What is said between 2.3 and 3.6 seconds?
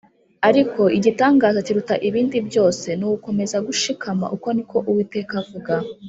byose, ni ugukomeza